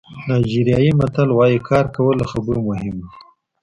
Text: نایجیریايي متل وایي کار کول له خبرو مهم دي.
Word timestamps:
نایجیریايي 0.27 0.91
متل 0.99 1.29
وایي 1.33 1.59
کار 1.69 1.85
کول 1.95 2.15
له 2.21 2.25
خبرو 2.31 2.59
مهم 2.69 2.95
دي. 3.01 3.07